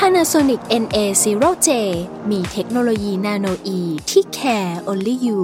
[0.00, 1.68] Panasonic NA0J
[2.30, 5.40] มีเทคโนโลยีนาโนอีที่ care only you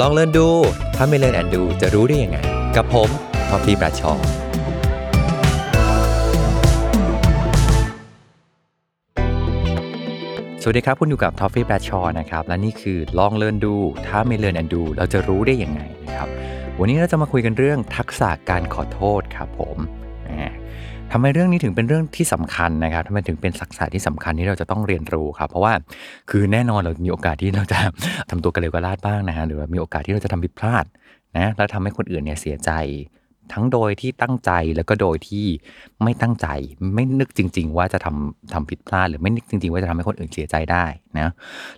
[0.00, 0.48] ลองเล่นดู
[0.96, 2.38] ถ้าไม่เล่นแอนดูจะรู้ได้ยังไง
[2.76, 3.08] กับผม
[3.48, 4.12] ทอฟฟี่ประชอ
[10.66, 13.74] สวัสดีครับคุณอยู่กับทอฟฟี่แบรชอนะครับและนี่คือลองเรียนดู
[14.06, 16.28] ถ้าไม่เรียนแอนดู เราจะรู้ได้ยังไงนะครับ
[16.78, 19.78] วันนี้เราจะมาคุยกันเรื่องทักษะการขอโทษครับผม
[21.12, 25.72] ทำไมเรื่องนี้ถึงเป็นเรื่องที่สำคัญนะครับทำไมถึงเป็นทักษะที่สำคัญที่เราจะต้องเรียนรู้ครับ เพราะว่า
[26.30, 27.78] คือแน่นอนเรามีโอกาสที่เราจะ
[28.30, 30.84] ทำตัวกระเลวกระลาดบ้างนะฮะหรือว่ามีโอกาสที่เราจะทำผิดพลาด
[31.36, 32.70] นะแล้วทำให้คนอื่นเนี่ยเสียใจ
[33.52, 35.46] ทั้งโดยที่ตั้งใจแล้วก็โดยที่
[36.02, 36.46] ไม่ตั้งใจ
[36.94, 40.84] ไม่นึกจริง ๆ ว่าจะทำทำผิดพลาด หรือไม่นึกจริง ๆ ว่าจะทำให้คนอื่นเสียใจได้
[41.18, 41.28] นะ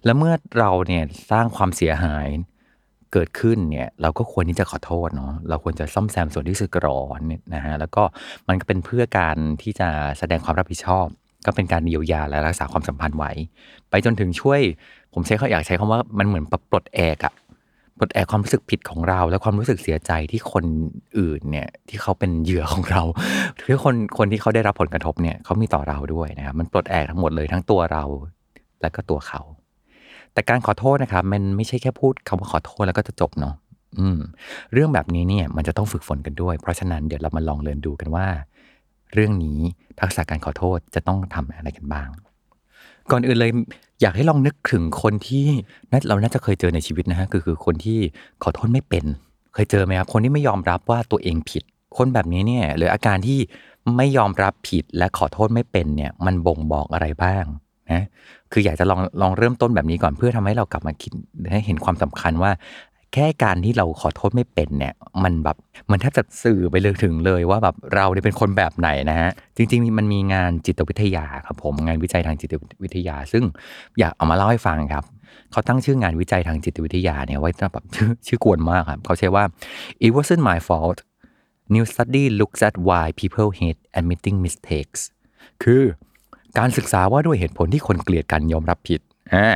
[0.04, 2.28] แล้วเมื่อเราเนี่ยสร้างความเสียหาย
[3.12, 8.02] เกิดขึ้นเนี่ยเราก็ควรที่จะขอโทษเนาะเราควรจะซ่อมแซมส่วนที่สึกหรอเนี่ยนะฮะแล้วก็
[8.48, 11.06] มันก็เป็นเพื่อการที่จะแสดงความรับผิดชอบ
[11.46, 13.32] ก็เป็นการเยียวยาและรักษาความสัมพันธ์ไว้
[13.90, 14.60] ไปจนถึงช่วย
[15.14, 17.32] ผมใช้เขาอยากใช้คำว่ามันเหมือนปลดแอกอะ
[17.98, 20.64] ปลดแอกความรู้สึกผิดของเรา และความรู้สึกเสียใจที่คน
[21.18, 23.02] อื่นเนี่ยที่เขาเป็นเหยื่อของเรา
[23.66, 28.04] ที่คนคนที่เขาได้รับผลกระทบเนี่ยเขามีต่อเราด้วยนะครับมันปลดแอกทั้งหมดเลยทั้งตัวเรา
[28.80, 29.40] และก็ตัวเขา
[30.32, 33.54] แต่การขอโทษนะครับมันไม่ใช่แค่พูดคำว่าขอโทษแล้วก็จะจบเนาะ
[33.98, 34.18] อืม
[34.72, 38.26] เรื่องแบบนี้เนี่ยมันจะต้องฝึกฝนกันด้วย เพราะฉะนั้นเดี๋ยวเรามาลองเรียนดูกันว่า
[39.14, 39.58] เรื่องนี้
[40.00, 42.08] ทักษะการขอโทษจะต้องทำอะไรกันบ้าง
[43.10, 43.52] ก่อนอื่นเลย
[44.02, 45.44] อยากให้ลองนึกถึงคนที่
[45.90, 47.98] น่าเราน่าจะเคยเจอในชีวิตนะฮะคือคือคนที่
[48.42, 49.04] ขอโทษไม่เป็น
[49.54, 51.62] เคยเจอไหมครับคนที่ไม่ยอมรับว่าตัวเองผิด
[51.96, 53.38] คนแบบนี้เนี่ยหรืออาการที่
[53.96, 57.44] ไม่ยอมรับผิดและขอโทษไม่เป็นเนี่ยมันบ่งบอกอะไรบ้าง
[57.92, 58.02] นะ
[58.52, 61.12] คืออยากจะลองลองเริ่มต้นแบบนี้ก่อนเพื่อทำให้เรากลับมาคิด
[61.52, 62.50] ให้เห็นความสำคัญว่า
[63.16, 64.94] แค่การที่เราขอโทษไม่เป็นเนี่ย
[65.24, 65.56] มันแบบ
[65.90, 73.44] มันแทบจะสื่อไปเลยถึงเลยว่าแบบเราเนี่ยเป็นคนแบบไหนนะฮะ จริง ๆ มันมีงานจิตวิทยาครับผมงานวิจัยทางจิตวิทยา ซึ่ง
[73.98, 75.04] อยากเอามาเล่าให้ฟังครับ
[75.52, 79.44] เขาตั้งชื่องานวิจัยทางจิตวิทยาเนี่ยไว้แบบชื่อชื่อกวนมากครับ เขาใช้ว่า
[80.04, 80.98] it wasn't my fault
[81.74, 85.00] new study looks at why people hate admitting mistakes
[85.62, 85.82] คือ
[86.58, 89.00] การศึกษาว่าด้วยเหตุผลที่คนเกลียดกันยอมรับผิด
[89.34, 89.48] อ่า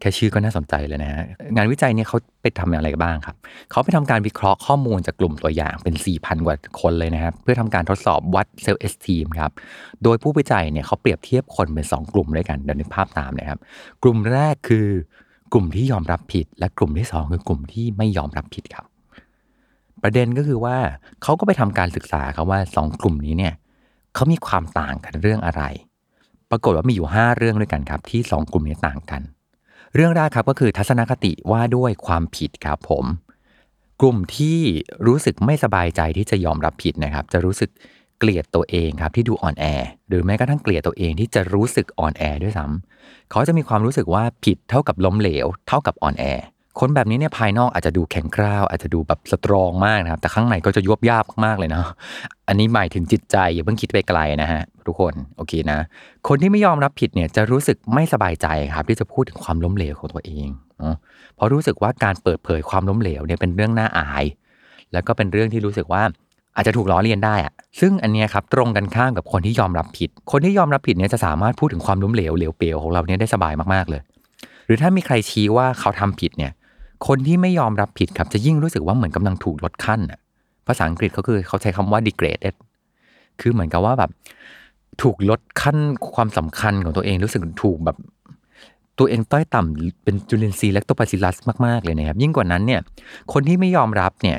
[0.00, 3.36] แค่ชื่อก็น่าสนใจเลยนะฮะงานวิจัยเนี่ยเขาไปทำอะไรบ้างครับ
[3.70, 9.50] เขาไปทำการวิเคราะห์ข้อมูลจากกลุ่มตัวอย่างเป็น 4,000 กว่าคนเลยนะครับ เพื่อทำการทดสอบวัดเซลล์เอสทีมครับ
[10.02, 13.58] โดยผู้วิจัยเนี่ยเขาเปรียบเทียบคนเป็น 2 กลุ่มด้วยกันเดี๋ยวนึกภาพตามนะครับ
[14.02, 14.88] กลุ่มแรกคือ
[15.52, 18.86] กลุ่มที่ยอมรับผิด และกลุ่มที่ 2 คือกลุ่มที่ไม่ยอมรับผิดครับ
[20.02, 20.76] ประเด็นก็คือว่า
[21.22, 23.54] เขาก็ไปทำการศึกษาครับว่า 2 กลุ่มนี้เนี่ย
[24.14, 25.62] เขามีความต่างกันเรื่องอะไร
[26.50, 29.22] ปรากฏว่ามีอยู่ 5 เรื่องด้วยกันครับ ที่ 2 กลุ่มนี้ต่างกัน
[29.94, 33.04] เรื่องแรกครับก็คือทัศนคติว่าด้วยความผิดครับผม
[34.00, 34.58] กลุ่มที่
[35.06, 37.70] รู้สึกไม่สบายใจที่จะยอมรับผิดนะครับ จะรู้สึก
[38.18, 39.64] เกลียดตัวเองครับที่ดูอ่อนแอ
[40.08, 46.24] หรือแม้กระทั่งเกลียดตัวเองที่จะรู้สึกอ่อนแอด้วยซ้ำเขาจะมีความรู้สึกว่าผิดเท่ากับล้มเหลว เท่ากับอ่อนแอ
[46.80, 51.86] คนแบบนี้เนี่ยภายนอกอาจจะดูแข็งกร้าวอาจจะดูแบบสตรองมากนะครับ แต่ข้างในก็จะยวบยาบมากๆเลยเนาะ
[52.48, 55.78] อันนี้หมายถึงจิตใจอย่าเพิ่งคิดไปไกลนะฮะทุกคนโอเคนะ
[56.28, 60.48] คนที่ไม่ยอมรับผิดเนี่ยจะรู้สึกไม่สบายใจครับ ที่จะพูดถึงความล้มเหลวของตัวเอง
[61.36, 64.24] เพราะรู้สึกว่าการเปิดเผยความล้มเหลวเนี่ยเป็นเรื่องน่าอาย
[64.92, 66.02] แล้วก็เป็นเรื่องที่รู้สึกว่า
[66.56, 74.02] อาจจะถูกล้อเลียนได้อะซึ่งอันเนี้ยครับตรงกันข้ามกับคนที่ยอมรับผิด คนที่ยอมรับผิดเนี่ยจะสามารถพูดถึงความล้มเหลวเหลวเปลวของเราเนี่ยได้สบายมากๆเลย
[74.66, 76.52] หรือถ้ามีใครชี้ว่าเขาทำผิดเนี่ย
[77.06, 80.20] คนที่ไม่ยอมรับผิดครับจะยิ่งรู้สึกว่าเหมือนกำลังถูกลดขั้นอะ
[80.66, 82.54] ภาษาอังกฤษเขาคือเขาใช้คำว่า degraded
[83.40, 84.10] คือเหมือนกับว่าแบบ
[85.02, 85.76] ถูกลดขั้น
[86.14, 87.96] ความสำคัญของตัวเองรู้สึกถูกแบบ
[88.98, 91.36] ตัวเองต้อยต่ำเป็นจุลินทรีย์และตัวปซิลัส
[91.66, 92.80] มาก ๆ เลยนะครับ ยิ่งกว่านั้นเนี่ย
[93.32, 94.38] คนที่ไม่ยอมรับเนี่ย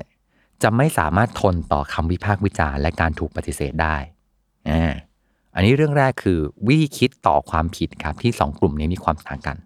[0.64, 3.96] จะไม่สามารถทนต่อคำวิพากษ์วิจารณ์และการถูกปฏิเสธได้
[4.69, 4.94] อ่า
[5.56, 9.57] อันนี้เรื่องแรกคือวิธีคิดต่อความผิดครับที่สองกลุ่มนี้มีความต่างกัน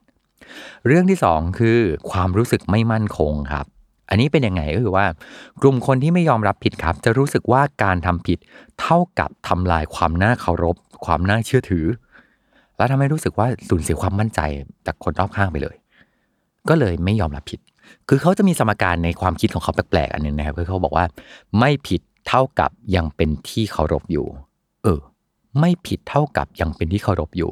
[0.87, 1.79] เรื่องที่สองคือ
[2.11, 3.65] ความรู้สึกไม่มั่นคงครับ
[4.09, 5.05] อันนี้เป็นยังไงก็คือว่า
[5.61, 8.37] กลุ่มคนที่ไม่ยอมรับผิดครับ จะรู้สึกว่าการทำผิด
[8.81, 11.85] เท่ากับทำลายความน่าเคารพ ความน่าเชื่อถือ
[12.77, 14.39] และทำให้รู้สึกว่าสูญเสียความมั่นใจ
[14.85, 15.75] จากคนรอบข้างไปเลย
[16.69, 17.59] ก็เลยไม่ยอมรับผิด
[18.09, 21.05] คือเขาจะมีสมการในความคิดของเขาแปลกๆอันหนึงนะครับคือเขาบอกว่า
[21.59, 24.27] ไม่ผิดเท่ากับยังเป็นที่เคารพอยู่
[24.83, 24.99] เออ
[25.59, 27.51] ไม่ผิดเท่ากับยังเป็นที่เคารพอยู่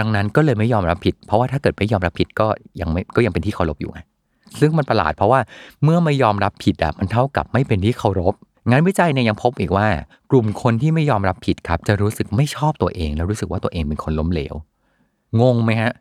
[0.00, 2.46] ดังนั้นก็เลยไม่ยอมรับผิด เพราะว่าถ้าเกิดไม่ยอมรับผิดก็
[2.80, 4.00] ยังไม่ก็ยังเป็นที่เคารพอยู่ไง
[4.60, 5.40] ซึ่งมันประหลาดเพราะว่า
[5.84, 8.34] เมื่อไม่ยอมรับผิดอะมันเท่ากับไม่เป็นที่เคารพ
[8.70, 9.86] งานวิจัยเนี่ยยังพบอีกว่า
[10.30, 14.54] กลุ่มคนที่ไม่ยอมรับผิดครับ จะรู้สึกไม่ชอบตัวเอง แล้วรู้สึกว่าตัวเองเป็นคนล้มเหลว
[15.40, 15.92] งงไหมฮะ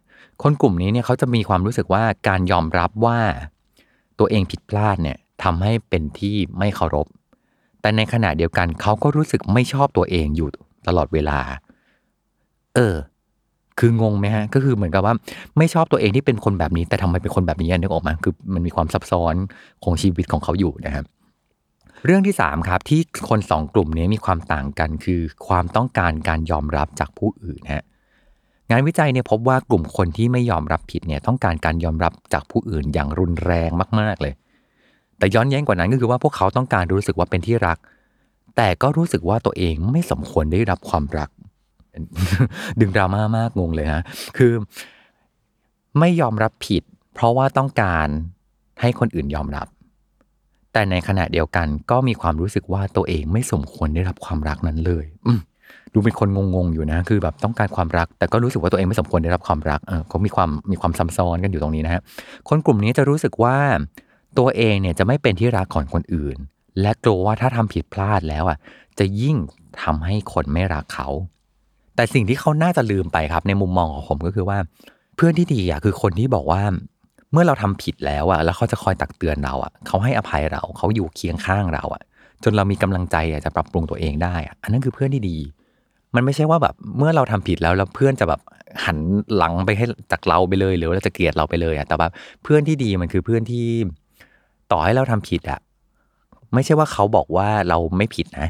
[0.44, 3.19] คนกลุ่มนี้เนี่ยเขาจะมีความรู้สึกว่าการยอมรับว่า
[4.19, 7.07] ตัวเองผิดพลาดเนี่ยทำให้เป็นที่ไม่เคารพ
[7.81, 10.50] แต่ในขณะเดียวกันเขาก็รู้สึกไม่ชอบตัวเองอยู่
[10.88, 11.39] ตลอดเวลา
[12.75, 12.95] เออ
[13.79, 15.13] คืองงไหมฮะ ก็คือเหมือนกับว่า
[15.57, 19.35] ไม่ชอบตัวเองที่เป็นคนแบบนี้ แต่ทำไมเป็นคนแบบนี้นึกออกมาคือมันมีความซับซ้อน
[19.83, 21.05] ของชีวิตของเขาอยู่นะครับ
[22.05, 27.83] เรื่องที่สามครับที่คนสองกลุ่มนี้มีความต่างกันคือความต้องการการยอมรับจากผู้อื่นฮะ
[28.71, 34.33] งานวิจัยเนี่ยพบว่ากลุ่มคนที่ไม่ยอมรับผิดเนี่ยต้องการการยอมรับจากผู้อื่นอย่างรุนแรงมาก ๆ เลย
[35.17, 37.77] แต่ย้อนแย้งกว่านั้นก็คือว่าพวกเขาต้องการรู้สึกว่าเป็นที่รัก
[38.57, 41.29] แต่ก็รู้สึกว่าตัวเองไม่สมควรได้รับความรัก
[42.80, 44.03] ดึงดราม่ามากงงเลยฮะ
[44.38, 44.53] คือ
[46.00, 46.83] ไม่ยอมรับผิด
[47.13, 48.07] เพราะว่าต้องการ
[48.81, 49.68] ให้คนอื่นยอมรับ
[50.74, 55.06] แต่ในขณะเดียวกันก็มีความรู้สึกว่าตัวเองไม่สมควรได้รับความรักนั้นเลย
[55.94, 62.01] ดูเป็นคนงงๆอยู่นะ คือแบบต้องการความรัก แต่ก็รู้สึกว่าตัวเองไม่สมควรได้รับความรักเออเขามีความมีความซ้ำซ้อนกันอยู่ตรงนี้นะฮะ
[62.50, 63.57] คนกลุ่มนี้จะรู้สึกว่า
[64.39, 66.38] ตัวเองเนี่ยจะไม่เป็นที่รักของคนอื่น
[66.81, 68.57] และกลัวว่าถ้าทำผิดพลาดแล้วอะ
[69.00, 69.36] จะยิ่ง
[69.81, 71.07] ทำให้คนไม่รักเขา
[72.00, 74.57] แต่สิ่งที่เขาน่าจะลืมไปครับ ในมุมมองของผมก็คือว่า
[75.16, 76.62] เพื่อนที่ดีอะคือคนที่บอกว่า
[77.31, 82.04] เมื่อเราทำผิดแล้วอะ แล้วเขาจะคอยตักเตือนเราอะ เขาให้อภัยเรา เขาอยู่เคียงข้างเราอะ
[82.44, 85.38] จนเรามีกำลังใจอะจะปรับปรุงตัวเองได้อะอันนั้นคือเพื่อนที่ดี
[86.16, 88.42] มันไม่ใช่ว่าแบบเมื่อเราทำผิดแล้วแล้วเพื่อนจะแบบ
[88.86, 88.98] หัน
[89.36, 92.12] หลังไปให้จากเราไปเลยหรือว่าจะเกลียดเราไปเลยอะแต่แบบ
[92.44, 93.68] เพื่อนที่ดีมันคือเพื่อนที่
[94.72, 95.60] ต่อให้เราทำผิดอะ
[96.54, 98.48] ไม่ใช่ว่าเขาบอกว่าเราไม่ผิดนะ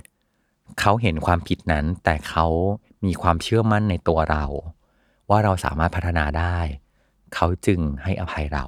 [0.80, 2.48] เขาเห็นความผิดนั้น แต่เขา
[3.06, 4.44] มีความเชื่อมั่นในตัวเรา
[5.30, 6.58] ว่าเราสามารถพัฒนาได้
[7.36, 8.66] เขาจึงให้อภัยเรา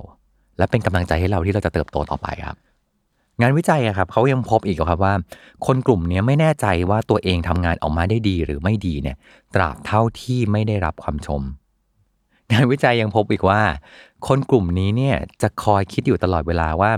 [0.57, 2.57] และเป็นกำลังใจให้เราที่เราจะเติบโตต่อไปครับ
[3.41, 5.13] งานวิจัยครับเขายังพบอีกครับว่า
[5.65, 9.17] คนกลุ่มนี้ไม่แน่ใจว่าตัวเองทำงานออกมาได้ดีหรือไม่ดีเนี่ย
[9.55, 11.41] ตราบเท่าที่ไม่ได้รับความชม
[12.51, 13.61] งานวิจัยยังพบอีกว่า
[14.27, 16.91] คนกลุ่มนี้เนี่ยจะคอยคิดอยู่ตลอดเวลาว่า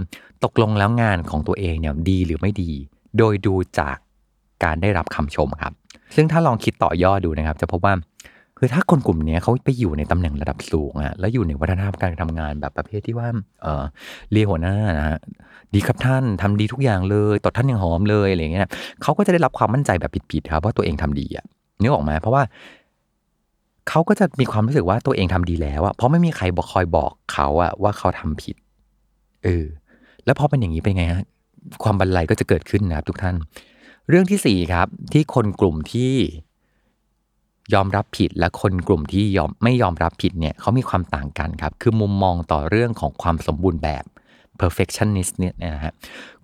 [0.44, 2.72] ตกลงแล้วงานของตัวเองเนี่ยดีหรือไม่ดี
[3.18, 3.98] โดยดูจาก
[4.64, 5.74] การได้รับคำชมครับ
[6.15, 7.94] ซึ่งถ้าลองคิดต่อยอดดูนะครับ จะพบว่า
[8.57, 13.27] คือถ้าคนกลุ่มนี้เขาไปอยู่ในตำแหน่งระดับสูงอะแล้วอยู่ในวัฒนธรรมการทำงานแบบประเภทที่ว่า
[13.62, 13.83] เออ
[14.31, 15.18] เรียหัวหน้านะฮะ
[15.74, 18.68] ดีครับท่านทำดีทุกอย่างเลยตดท่านอย่างหอมเลยอะไรอย่างเงี้ย
[19.01, 21.45] เขาก็จะได้รับความมั่นใจแบบผิดๆครับว่าตัวเองทำดีอะ
[21.81, 22.44] นึกออกไหมเพราะว่า
[23.89, 28.56] เขาก็จะมีความรู้สึกว่าตัวเองทำดีแล้วอะเพราะไม่มีใครบอกคอยบอกเขาอะว่าเขาทำผิด
[29.44, 29.65] เออ
[30.25, 31.24] แล้วพอเป็นอย่างนี้เป็นไงฮะ
[31.83, 33.36] ความบันไลก็จะเกิดขึ้นนะครับทุกท่าน
[34.10, 36.14] เรื่องที่สี่ครับ ที่คนกลุ่มที่
[37.74, 44.04] ยอมรับผิดและคนกลุ่มที่ยอมไม่ยอมรับผิดเนี่ยเขามีความต่างกันครับ คือมุมมองต่อเรื่องของความสมบูรณ์แบบ
[44.60, 45.94] perfectionist เนี่ยนะฮะ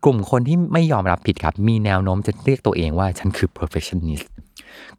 [0.03, 4.27] กลุ่มคนที่ไม่ยอมรับผิดครับ มีแนวโน้มจะเรียกตัวเองว่าฉันคือ perfectionist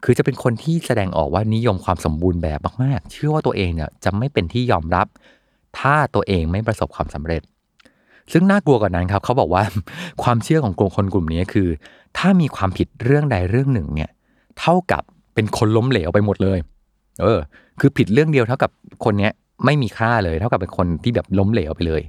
[0.03, 5.07] คือจะเป็นคนที่แสดงออกว่านิยมความสมบูรณ์แบบมากๆ เชื่อว่าตัวเองเนี่ยจะไม่เป็นที่ยอมรับ
[5.79, 7.41] ถ้าตัวเองไม่ประสบความสำเร็จ
[8.33, 9.63] ซึ่งน่ากลัวกว่านั้นครับเขาบอกว่า
[10.23, 11.67] ความเชื่อของกลุ่มคนกลุ่มนี้คือ
[12.17, 14.09] ถ้ามีความผิดเรื่องใดเรื่องหนึ่งเนี่ย
[14.59, 15.03] เท่ากับ
[15.35, 16.59] เป็นคนล้มเหลวไปหมดเลย
[17.21, 17.39] เออ
[17.79, 18.71] คือผิดเรื่องเดียวเท่ากับ
[19.05, 19.31] คนเนี้ย
[19.65, 22.01] ไม่มีค่าเลย เท่ากับเป็นคนที่แบบล้มเหลวไปเลย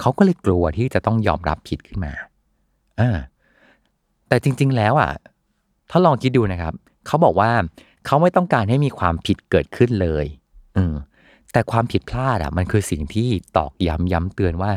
[0.00, 2.12] เขาก็เลยกลัวที่จะต้องยอมรับผิดขึ้นมา
[3.00, 3.16] อ่า
[4.28, 5.10] แต่จริง ๆ แล้วอะ
[5.90, 6.74] ถ้าลองคิดดูนะครับ
[7.06, 7.50] เขาบอกว่า
[8.06, 10.26] เขาไม่ต้องการให้มีความผิดเกิดขึ้นเลย
[10.76, 10.94] อืม
[11.52, 14.72] แต่ความผิดพลาดอะ มันคือสิ่งที่ตอกย้ำย้ำเตือนว่า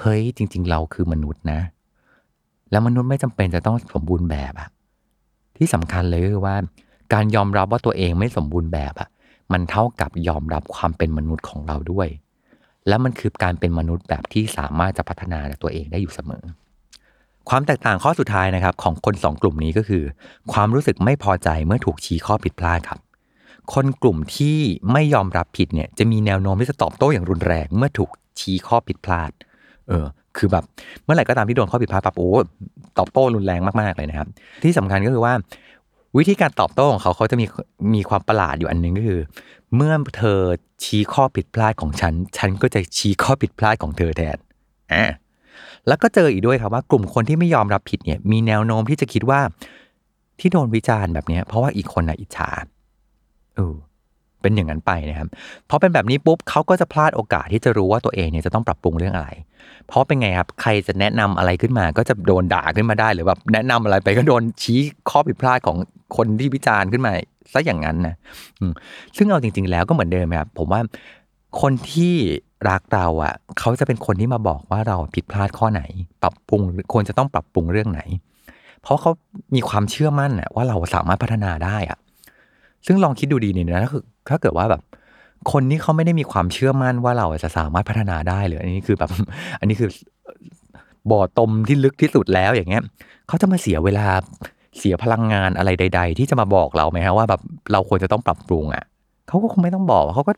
[0.00, 1.60] เฮ้ยจริง ๆ เราคือมนุษย์นะ
[2.70, 4.68] แล้วมนุษย์ไม่จำเป็นจะต้องสมบูรณ์แบบอะ
[5.56, 6.56] ที่สำคัญเลยคือว่า
[7.14, 9.08] การยอมรับว่าตัวเองไม่สมบูรณ์แบบอะ
[9.52, 12.08] มันเท่ากับยอมรับความเป็นมนุษย์ของเราด้วย
[12.88, 16.44] และมันคือการเป็นมนุษย์แบบที่สามารถจะพัฒนาตัวเองได้อยู่เสมอ
[17.48, 20.04] ความแตกต่างข้อสุดท้ายนะครับ ของคนสองกลุ่มนี้ก็คือ
[20.52, 23.00] ความรู้สึกไม่พอใจเมื่อถูกชี้ข้อผิดพลาดครับ
[23.74, 24.58] คนกลุ่มที่
[24.92, 29.30] ไม่ยอมรับผิดเนี่ยจะมีแนวโน้มที่จะตอบโต้อย่างรุนแรงเมื่อถูกชี้ข้อผิดพลาด
[29.88, 30.64] เออ คือแบบ
[31.04, 32.30] เมื่อไหร่ก็ตามที่โดนข้อผิดพลาดปั๊บโอ้
[32.98, 34.28] ตอบโต้รุนแรงมากๆเลยนะครับ
[34.64, 35.34] ที่สำคัญก็คือว่า
[36.18, 37.46] วิธีการตอบโต้ของเขาเขาจะมี
[37.94, 39.20] มีความประหลาดอยู่อันหนึงก็คือ
[39.76, 40.40] เมื่อเธอ
[40.84, 44.38] ชี้ข้อผิดพลาดของฉัน ฉันก็จะชี้ข้อผิดพลาดของเธอแทน
[44.92, 45.04] อ่า
[45.88, 49.40] แล้วก็เจออีกด้วยครับว่ากลุ่มคนที่ไม่ยอมรับผิดเนี่ย มีแนวโน้มที่จะคิดว่า
[50.40, 52.50] ที่โดนวิจารณ์แบบนี้เพราะว่าอีกคนน่ะอิจฉา
[53.56, 53.74] เออ
[54.42, 55.28] เป็นอย่างนั้นไปนะครับ
[55.70, 59.28] พอเป็นแบบนี้ปุ๊บเขาก็จะพลาดโอกาสที่จะรู้ว่าตัวเองเนี่ยจะต้องปรับปรุงเรื่องอะไร
[59.88, 64.80] เพราะเป็นไงครับใครจะแนะนำอะไรขึ้นมา ก็จะโดนด่าขึ้นมาได้ หรือแบบแนะนำอะไรไปก็โดนชี้
[65.10, 65.76] ข้อผิดพลาดของ
[66.16, 67.12] คนที่วิจารณ์ขึ้นมา
[67.52, 68.14] ซะอย่างนั้นนะ
[69.16, 70.80] ซึ่งเอาจริง ๆ แล้วก็เหมือนเดิมครับผมว่า
[71.60, 72.14] คนที่
[72.70, 75.82] รักเราอะ เขาจะเป็นคนที่มาบอกว่าเราผิดพลาดข้อไหน
[76.22, 76.60] ปรับปรุง
[76.92, 78.00] ควรจะต้องปรับปรุงเรื่องไหน
[78.82, 79.10] เพราะเขา
[79.54, 81.98] มีความเชื่อมั่นอะว่าเราสามารถพัฒนาได้อะ
[82.86, 84.82] ซึ่งลองคิดดูดีนี่นะคือถ้าเกิดว่าแบบ
[85.52, 89.10] คนนี้เขาไม่ได้มีความเชื่อมั่นว่าเราจะสามารถพัฒนาได้เลย อันนี้คือแบบ
[89.60, 89.90] อันนี้คือ
[91.10, 92.82] บ่อตมที่ลึกที่สุดแล้วอย่างเงี้ย
[93.28, 94.06] เขาจะมาเสียเวลา
[94.78, 97.40] เสียพลังงานอะไรใด ๆ ที่จะมาบอกเราไหมฮะว่าแบบ
[97.72, 98.84] เราควรจะต้องปรับปรุงอะ
[99.28, 100.32] เขาก็คงไม่ต้องบอกเขาก็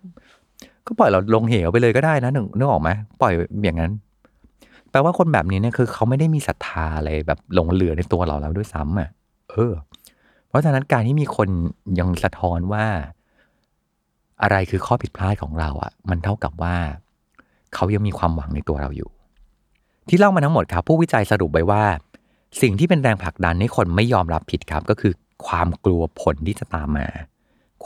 [0.87, 3.33] ก็ปล่อยเราลงเหวไปเลยก็ได้นะหนึ่งนึกออกไหมปล่อย
[3.65, 3.93] อย่างนั้น
[4.91, 9.09] แปลว่าคนแบบนี้เนี่ยคือเขาไม่ได้มีศรัทธาอะไรแบบหลงเหลือในตัวเราแล้วด้วยซ้ำอะ
[9.51, 9.73] เออ
[10.51, 11.49] เพราะฉะนั้นการที่มีคน
[12.01, 12.87] ยังสะท้อนว่า
[14.43, 16.77] อะไรคือข้อผิดพลาดของเราอะ มันเท่ากับว่า
[17.75, 19.11] เขายังมีความหวังในตัวเราอยู่
[20.09, 21.85] ที่เล่ามาทั้งหมดครับ ผู้วิจัยสรุปไว้ว่า
[22.63, 25.13] สิ่งที่เป็นแรงผลักดันให้คนไม่ยอมรับผิดครับ ก็คือ
[25.47, 27.07] ความกลัวผลที่จะตามมา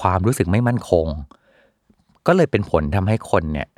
[0.00, 1.06] ความรู้สึกไม่มั่นคง
[2.26, 3.68] ก็เลยเป็นผลทำให้คนเนี่ย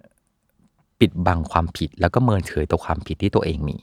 [1.00, 3.78] ปิดบังความผิดแล้วก็เมินเฉยต่อความผิดที่ตัวเองมี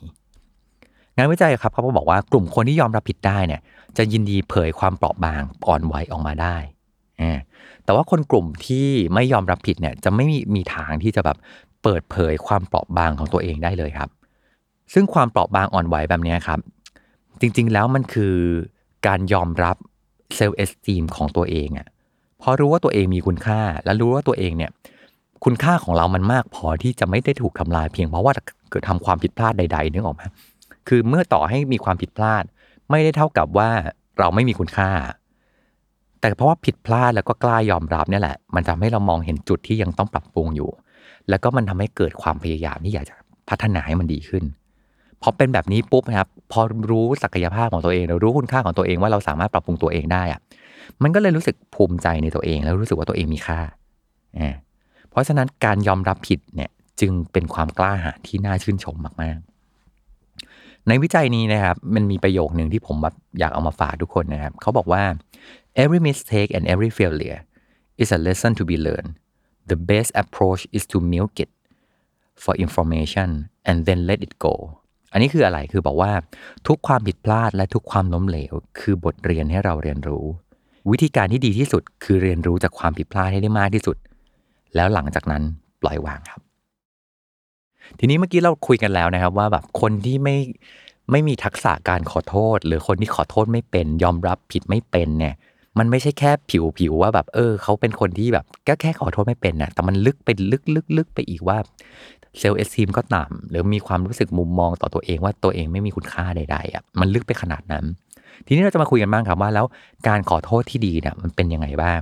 [1.17, 3.61] งานวิจัยครับเขาบอกว่ากลุ่มคนที่ยอมรับผิดได้เนี่ย
[3.97, 6.57] จะยินดีเผยความเปราะบางอ่อนไหวออกมาได้
[7.83, 11.37] แต่ว่าคนกลุ่มที่ไม่ยอมรับผิดเนี่ยจะไม่มีมีทางที่จะแบบ
[11.83, 14.09] เปิดเผยความเปราะบางของตัวเองได้เลยครับ
[14.93, 16.59] ซึ่งความเปราะบางอ่อนไหวแบบนี้ครับ
[17.41, 18.35] จริงๆแล้วมันคือ
[19.07, 19.75] การยอมรับ
[20.35, 21.87] เซลล์เอสตีมของตัวเองอะ
[22.41, 24.71] พอรู้ว่าตัวเองมีคุณค่า และรู้ว่าตัวเองเนี่ย
[25.43, 28.33] คุณค่าของเรามันมากพอที่จะไม่ได้ถูกทำลายเพียงเพราะว่า
[28.69, 30.23] เกิดทำความผิดพลาดใด ๆ นึกออกไหม
[30.87, 32.43] คือเมื่อต่อให้มีความผิดพลาด
[32.89, 33.69] ไม่ได้เท่ากับว่า
[34.19, 34.91] เราไม่มีคุณค่า
[36.19, 40.69] แต่เพราะว่าผิดพลาดแล้วก็กล้ายอมรับเนี่ยแหละ มันทำให้เรามองเห็นจุดที่ยังต้องปรับปรุงอยู่
[41.29, 43.15] แล้วก็มันทำให้เกิดความพยายามที่อยากจะ
[43.49, 44.43] พัฒนาให้มันดีขึ้น
[45.21, 46.61] พอเป็นแบบนี้ปุ๊บนะครับ พอ
[46.91, 50.39] รู้ศักยภาพของตัวเองเรารู้คุณค่าของตัวเองว่าเราสามารถปรับปรุงตัวเองได้อะ
[51.03, 53.59] มันก็เลยรู้สึกภูมิใจในตัวเอง แล้วรู้สึกว่าตัวเองมีค่า
[55.09, 59.52] เพราะฉะนั้นการยอมรับผิดเนี่ยจึงเป็นความกล้าหาญที่น่าชื่นชมมากๆ
[60.87, 65.03] ในวิจัยนี้นะครับ มันมีประโยคหนึ่งที่ผมแบบอยากเอามาฝากทุกคนนะครับ เขาบอกว่า
[65.81, 67.39] every mistake and every failure
[68.01, 69.11] is a lesson to be learned
[69.71, 71.51] the best approach is to milk it
[72.43, 73.29] for information
[73.69, 74.53] and then let it go
[75.11, 76.11] อันนี้คืออะไรคือบอกว่า
[76.67, 80.25] ทุกความผิดพลาดและทุกความล้มเหลว คือบทเรียนให้เราเรียนรู้
[80.91, 83.97] วิธีการที่ดีที่สุดคือเรียนรู้จากความผิดพลาดให้ได้มากที่สุด
[84.75, 85.43] แล้วหลังจากนั้น
[85.81, 86.41] ปล่อยวางครับ
[87.99, 90.35] ทีนี้เมื่อกี้เราคุยกันแล้วนะครับ ว่าแบบคนที่ไม่
[91.11, 95.35] ไม่มีทักษะการขอโทษ หรือคนที่ขอโทษไม่เป็น ยอมรับผิดไม่เป็นเนี่ย
[95.79, 101.57] มันไม่ใช่แค่ผิวผิวว่าแบบเออเขาเป็นคนที่แบบก็แค่ขอโทษไม่เป็นนะแต่มันลึกไปลึกลึกลึกไปอีกว่า
[102.39, 107.85] เซลล์เอสซีมก็ต่ำหรือมีความรู้สึกมุมมองต่อตัวเองว่าตัวเองไม่มีคุณค่าใดๆอะมันลึกไปขนาดนั้น
[108.45, 109.65] ทีนี้เราจะมาคุยกันบ้างครับว่าแล้ว
[110.07, 112.01] การขอโทษที่ดีเนี่ยมันเป็นยังไงบ้าง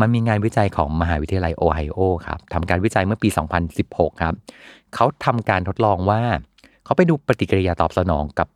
[0.00, 3.28] มันมีงานวิจัยของมหาวิทยาลัยโอไฮโอครับทำการวิจัยเมื่อปี
[3.74, 4.34] 2016 ครับ
[4.94, 6.20] เขาทำการทดลองว่า
[6.84, 8.48] เขาไปดูปฏิกิริยาตอบสนองกับ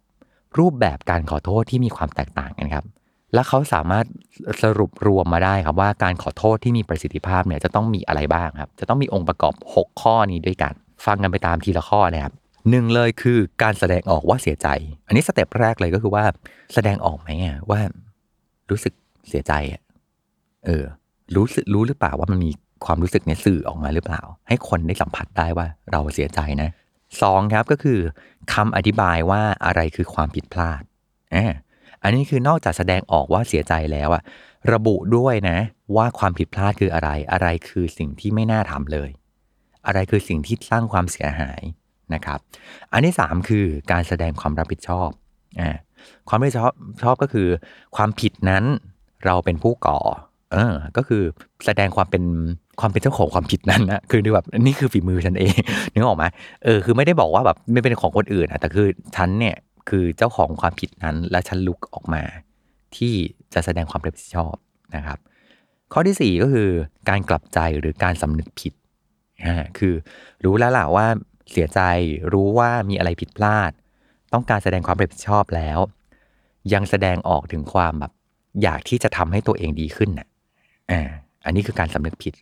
[0.59, 2.85] รูปแบบการขอโทษที่มีความแตกต่างกันครับ
[3.35, 4.07] และเขาสามารถ
[4.63, 10.73] สรุปรวมมาได้ครับว่าการขอโทษที่มีประสิทธิภาพเนี่ยจะต้องมีอะไรบ้างครับ จะต้องมีองค์ประกอบ 6 ข้อนี้ด้วยกัน
[11.07, 12.35] ฟังกันไปตามทีละข้อนะครับ
[12.71, 14.69] หนึ่งเลยคือการแสดงออกว่าเสียใจ
[15.07, 16.25] อันนี้สเต็ปแรกเลยก็คือว่า
[16.75, 17.81] แสดงออกไหมอะว่า
[18.71, 18.95] รู้สึก
[19.29, 19.53] เสียใจ
[20.67, 20.85] เออ
[21.37, 22.51] รู้สึกรู้หรือเปล่าว่ามันมี
[22.85, 26.71] ความรู้สึกเนี่ยสื่อออกมาหรือเปล่า ให้คนได้สัมผัสได้ว่าเราเสียใจนะ
[27.23, 27.99] สองครับก็คือ
[28.53, 30.83] คำอธิบายว่าอะไรคือความผิดพลาด
[31.35, 31.53] อ่า
[32.03, 34.23] อันนี้คือนอกจากแสดงออกว่าเสียใจแล้วอะ
[34.73, 35.59] ระบุด้วยนะ
[35.97, 39.11] ว่าความผิดพลาดคืออะไร อะไรคือสิ่งที่ไม่น่าทำเลย
[39.87, 41.63] อะไรคือสิ่งที่สร้างความเสียหาย
[42.15, 42.39] นะครับ
[42.93, 45.09] อันที่ 3 คือการแสดงความรับผิดชอบ
[45.61, 45.63] อ
[46.29, 46.73] ความรับผิดชอบ
[47.03, 47.49] ชอบก็คือ
[47.97, 48.65] ความผิดนั้น
[49.25, 50.01] เราเป็นผู้ก่อ
[50.55, 51.23] ออก็คือ
[51.67, 52.25] แสดงความเป็น
[52.81, 55.55] ความเป็นเจ้าของความผิดนั้นนะคือแบบนี่คือฝีมือฉันเอง
[55.93, 56.25] นึกออกไหม
[56.65, 59.57] เออคือไม่ได้บอกว่าแบบไม่เป็นของคนอื่นนะแต่คือฉันเนี่ย
[59.89, 62.23] คือเจ้าของความผิดนั้น และฉันลุกออกมา
[62.97, 63.15] ที่
[63.55, 64.55] จะแสดงความรับผิดชอบ
[64.97, 65.19] นะครับ
[65.93, 66.69] ข้อที่ 4 ก็คือ
[67.09, 68.73] การกลับใจหรือการสำนึกผิด
[69.45, 69.95] อ่าคือ
[70.45, 71.07] รู้แล้วล่ะว่า
[71.51, 71.81] เสียใจ
[72.33, 73.71] รู้ว่ามีอะไรผิดพลาด
[74.33, 75.79] ต้องการแสดงความรับผิดชอบแล้ว
[76.73, 78.13] ยังแสดงออกถึงความแบบ
[78.63, 80.29] อยากที่จะทำให้ตัวเองดีขึ้นน่ะ
[80.91, 81.01] อ่า
[81.45, 82.35] อันนี้คือการสำนึกผิด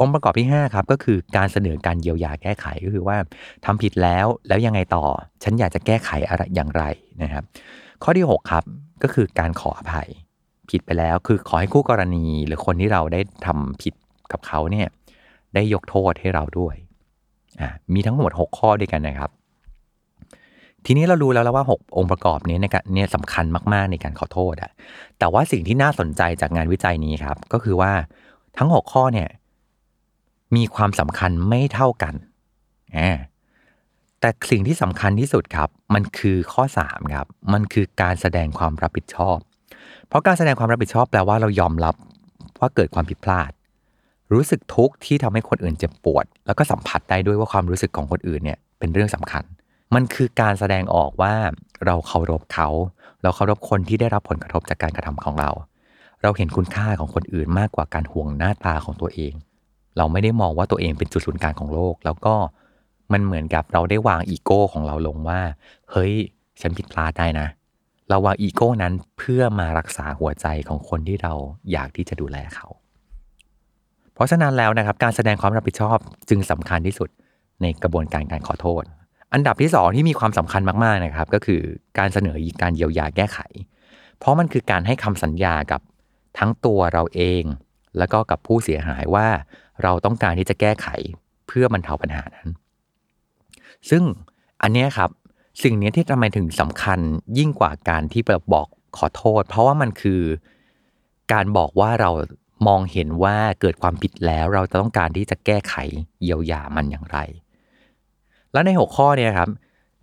[0.00, 3.16] องค์ประกอบที่ 5 ครับก็คือการเสนอการเยียวยาแก้ไขก็คือว่า
[3.64, 5.04] ทำผิดแล้วแล้วยังไงต่อ
[5.42, 6.84] ฉันอยากจะแก้ไขอะไรอย่างไร
[7.22, 7.44] นะครับ
[8.02, 8.64] ข้อที่ 6 ครับ
[9.02, 10.08] ก็คือการขออภัย
[10.70, 13.94] ผิดไปแล้ว คือขอให้คู่กรณีหรือคนที่เราได้ทำผิด
[14.32, 14.88] กับเขาเนี่ย
[15.54, 16.74] ได้ยกโทษให้เราด้วย
[17.60, 19.30] อ่ามีทั้งหมด 6 ข้อด้วยกันนะครับ
[20.86, 24.70] ทีนี้เรารู้แล้วแล้วว่า 6 องค์ประกอบนี้ในการเนี่ยสำคัญมากๆในการขอโทษอะ
[25.18, 27.92] แต่ว่าสิ่งที่น่าสนใจจากงานวิจัยนี้ครับ ก็คือว่า
[28.58, 29.28] ทั้ง 6 ข้อเนี่ย
[30.56, 32.14] มีความสำคัญไม่เท่ากัน
[32.96, 33.10] อ่า
[34.20, 39.38] แต่สิ่งที่สำคัญที่สุดครับ มันคือข้อ 3 ครับ มันคือการแสดงความรับผิดชอบ
[40.08, 41.94] เพราะการแสดงความรับผิดชอบแปลว่าเรายอมรับ
[42.60, 43.50] ว่าเกิดความผิดพลาด
[44.32, 49.44] รู้สึกทุกข์ที่ทำให้คนอื่นเจ็บปวด แล้วก็สัมผัสได้ด้วยว่าความรู้สึกของคนอื่นเนี่ยเป็นเรื่องสำคัญ
[49.94, 51.34] มันคือการแสดงออกว่า
[51.86, 52.68] เราเคารพเขา
[53.22, 55.50] เราเคารพคนที่ได้รับผลกระทบจากการกระทำของเรา
[56.22, 59.32] เราเห็นคุณค่าของคนอื่นมากกว่าการห่วงหน้าตาของตัวเอง
[59.96, 62.34] เราไม่ได้มองว่าตัวเองเป็นจุดศูนย์กลางของโลก แล้วก็
[63.12, 65.40] มันเหมือนกับเราได้วางอีโก้ของเราลงว่า
[65.90, 66.12] เฮ้ย
[66.60, 67.46] ฉันผิดพลาดได้นะ
[68.08, 71.32] เราวางอีโก้นั้นเพื่อมารักษาหัวใจของคนที่เรา
[71.72, 72.66] อยากที่จะดูแลเขา
[74.14, 75.98] เพราะฉะนั้นแล้วนะครับ การแสดงความรับผิดชอบ
[76.28, 77.08] จึงสำคัญที่สุด
[77.62, 78.84] ในกระบวนการการขอโทษ
[79.32, 81.60] อันดับที่สองที่มีความสำคัญมากๆนะครับ ก็คือ
[81.98, 83.38] การเสนอการเยียวยาแก้ไข
[84.18, 85.80] เพราะมันคือการให้คำสัญญากับ
[86.38, 87.42] ทั้งตัวเราเอง
[87.98, 89.28] แล้วก็กับผู้เสียหายว่า
[89.82, 90.88] เราต้องการที่จะแก้ไข
[91.46, 92.48] เพื่อบรรเทาปัญหานั้น
[93.90, 94.02] ซึ่ง
[94.62, 95.10] อันเนี้ยครับ
[95.62, 96.98] สิ่งนี้ที่ทำไมถึงสำคัญ
[97.38, 100.22] ยิ่งกว่าการที่แบบบอกขอโทษ เพราะว่ามันคือ
[101.32, 102.10] การบอกว่าเรา
[102.66, 105.74] มองเห็นว่าเกิดความผิดแล้ว เราจะต้องการที่จะแก้ไข
[106.22, 107.18] เยียวยามันอย่างไร
[108.54, 109.48] แล้วในหกข้อเนี่ยครับ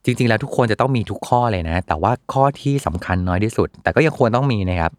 [0.05, 4.93] จริง ๆ แล้วทุกคนจะต้องมีทุกข้อเลยนะ แต่ว่าข้อที่สำคัญน้อยที่สุด แต่ก็ยังควรต้องมีนะครับ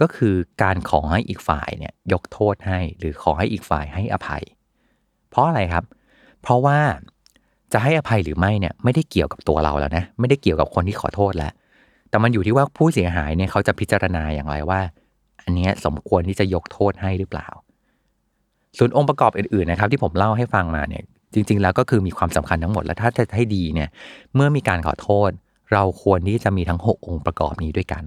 [0.00, 4.42] ก็คือการขอให้อีกฝ่ายเนี่ยยกโทษให้ หรือขอให้อีกฝ่ายให้อภัย
[5.30, 5.84] เพราะอะไรครับ
[6.42, 6.78] เพราะว่า
[7.72, 11.52] จะให้อภัยหรือไม่เนี่ยไม่ได้เกี่ยวกับตัวเราแล้วนะ ไม่ได้เกี่ยวกับคนที่ขอโทษแล้ว
[12.10, 14.80] แต่มันอยู่ที่ว่าผู้เสียหายเนี่ยเขาจะพิจารณาอย่างไรว่า
[15.42, 17.48] อันนี้สมควรที่จะยกโทษให้หรือเปล่า
[18.78, 23.88] ส่วนองค์ประกอบอื่นๆนะครับที่ผมเล่าให้ฟังมาเนี่ย จริง ๆ แล้วก็คือมีความสำคัญทั้งหมด แล้วถ้าจะให้ดีเนี่ย
[24.34, 25.30] เมื่อมีการขอโทษ
[25.72, 28.02] เราควรที่จะมีทั้ง 6 องค์ประกอบนี้ด้วยกัน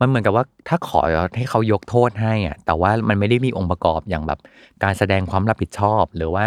[0.00, 1.00] มันเหมือนกับว่าถ้าขอ
[1.36, 4.38] ให้เขายกโทษให้อะแต่ว่ามันไม่ได้มีองค์ประกอบอย่างแบบ
[4.84, 6.46] การแสดงความรับผิดชอบ หรือว่า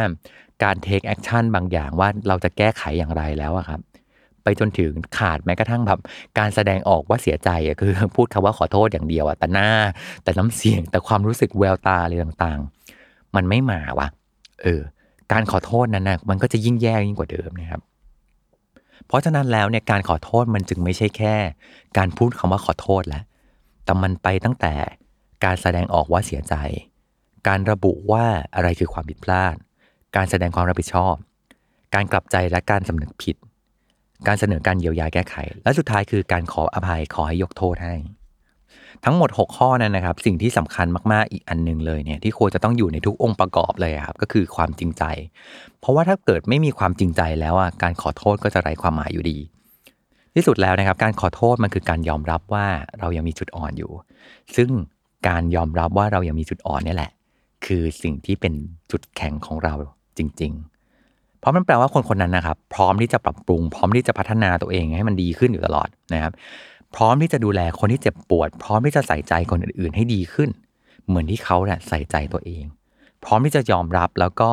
[0.63, 3.82] การ take action บางอย่างว่าเราจะแก้ไขอย่างไรแล้วอะครับ
[4.43, 5.99] ไปจนถึงขาดแม้กระทั่งแบบ
[6.39, 9.69] การแสดงออกว่าเสียใจอะคือพูดคำว่าขอโทษอย่างเดียวอะแต่หน้า
[10.23, 14.08] แต่น้ำเสียงแต่ความรู้สึกแววตาอะไรต่างๆ มันไม่มาวะ
[14.63, 14.82] เออ
[15.31, 17.81] การขอโทษนั้นนะมันก็จะยิ่งแย่ยิ่งกว่าเดิมนะครับ
[19.07, 21.35] เพราะฉะนั้นแล้วเนี่ยการขอโทษมันจึงไม่ใช่แค่
[21.97, 23.23] การพูดคำว่าขอโทษแล้ว
[23.83, 24.73] แต่มันไปตั้งแต่
[25.45, 26.55] การแสดงออกว่าเสียใจ
[27.47, 29.55] การระบุว่าอะไรคือความผิดพลาด
[30.15, 31.15] การแสดงความรับผิดชอบ
[31.95, 33.35] การกลับใจและการสำนึกผิด
[34.27, 37.95] การเสนอการเยียวยาแก้ไข และสุดท้ายคือการขออภัยขอให้ยกโทษให้
[39.05, 45.03] ทั้งหมด 6 ข้อนั้นนะครับ สิ่งที่สำคัญมากๆอีกอันหนึงเลยเนี่ยที่ควรจะต้องอยู่ในทุกองค์ประกอบเลยครับก็คือความจริงใจ
[45.79, 49.37] เพราะว่าถ้าเกิดไม่มีความจริงใจแล้วอะการขอโทษก็จะไร้ความหมายอยู่ดี
[50.35, 52.65] ที่สุดแล้วนะครับ การขอโทษมันคือการยอมรับว่า
[52.99, 53.91] เรายังมีจุดอ่อนอยู่
[54.55, 54.69] ซึ่ง
[55.27, 57.11] การยอมรับว่าเรายังมีจุดอ่อนนี่แหละ
[57.65, 58.53] คือสิ่งที่เป็น
[58.91, 59.73] จุดแข็งของเรา
[60.17, 66.33] จริง ๆ เพราะมันแปลว่าคนคนนั้นนะครับ พร้อมที่จะปรับปรุง พร้อมที่จะพัฒนาตัวเองให้มันดีขึ้นอยู่ตลอดนะครับ
[66.95, 70.49] พร้อมที่จะดูแลคนที่เจ็บปวด พร้อมที่จะใส่ใจคนอื่นๆให้ดีขึ้น
[71.08, 72.63] เหมือนที่เขาเนี่ยใส่ใจตัวเอง
[73.23, 74.49] พร้อมที่จะยอมรับแล้วก็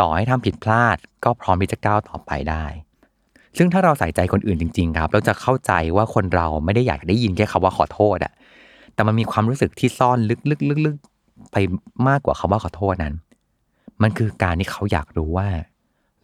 [0.00, 2.64] ต่อให้ทำผิดพลาด ก็พร้อมที่จะก้าวต่อไปได้
[3.58, 8.32] ซึ่งถ้าเราใส่ใจคนอื่นจริง ๆ ครับ เราจะเข้าใจว่าคนเราไม่ได้อยากได้ยินแค่คำว่าขอโทษอะ
[8.94, 11.56] แต่มันมีความรู้สึกที่ซ่อนลึกๆๆๆไป
[12.08, 13.14] มากกว่าคำว่าขอโทษนั้น
[14.02, 15.48] มันคือการที่เขาอยากรู้ว่า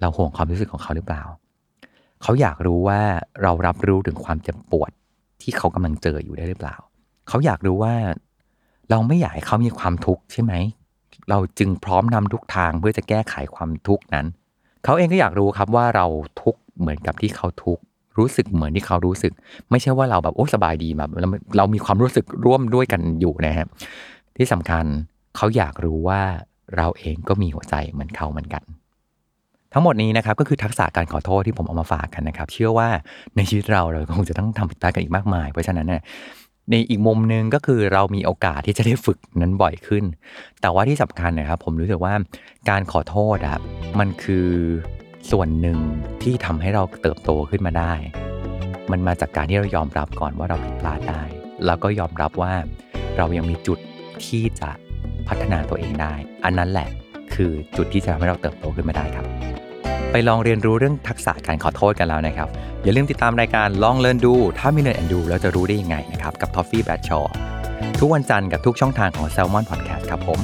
[0.01, 1.23] เราห่วงความรู้สึกของเขาหรือเปล่า
[2.23, 3.01] เขาอยากรู้ว่า
[3.43, 4.91] เรารับรู้ถึงความเจ็บปวด
[5.43, 6.77] ที่เขากำลังเจออยู่ได้หรือเปล่า
[7.29, 7.95] เขาอยากรู้ว่า
[8.91, 10.53] เราไม่อยากให้เขามีความทุกข์ใช่ไหม
[11.31, 14.27] เราจึงพร้อมนำทุกทางเพื่อจะแก้ไขความทุกข์นั้น
[14.85, 16.07] เขาเองก็อยากรู้ครับว่าเรา
[16.43, 17.83] ทุกข์เหมือนกับที่เขาทุกข์
[18.19, 19.33] รู้สึกเหมือนที่เขารู้สึก
[19.71, 23.69] ไม่ใช่ว่าเราแบบโอ้สบายดีแบบเราเรามีความรู้สึกร่วมด้วยกันอยู่นะครับ
[24.37, 24.85] ที่สำคัญ
[25.37, 26.21] เขาอยากรู้ว่า
[26.77, 28.63] เราเองก็มีหัวใจเหมือนเขาเหมือนกัน
[29.73, 32.89] ทั้งหมดนี้นะครับก็คือทักษะการขอโทษที่ผมเอามาฝากกันนะครับ เชื่อว่า
[33.37, 36.03] ในชีวิตเราเราคงจะต้องทำผิดพลาดกันอีกมากมาย เพราะฉะนั้นเนี่ย
[36.71, 40.05] ในอีกมุมหนึ่งก็คือเรามีโอกาสที่จะได้ฝึกนั้นบ่อยขึ้น
[40.61, 42.15] แต่ว่าที่สำคัญนะครับผมรู้สึกว่า
[42.71, 43.59] การขอโทษอะ
[43.99, 44.49] มันคือ
[45.31, 45.79] ส่วนหนึ่ง
[46.23, 47.93] ที่ทำให้เราเติบโตขึ้นมาได้
[48.91, 51.23] มันมาจากการที่เรายอมรับก่อนว่าเราผิดพลาดได้
[51.67, 52.53] แล้วก็ยอมรับว่า
[53.17, 53.79] เรายังมีจุด
[54.25, 54.71] ที่จะ
[55.29, 56.89] พัฒนาตัวเองได้ อันนั้นแหละ
[57.39, 59.27] คือจุดที่จะทำให้เราเติบโตขึ้นมาได้ครับ
[60.13, 62.49] ไปลองเรียนรู้เรื่องทักษะการขอโทษกันแล้วนะครับ
[62.85, 67.25] อย่าลืมติดตามรายการลองเรียนดู ถ้ามีเรียนแอนดูแล้วจะรู้ได้ยังไงนะครับ กับ Toffee b a d s h a w
[68.01, 70.39] ทุกวันจันทร์กับทุกช่องทางของ Salmon Podcast ครับผม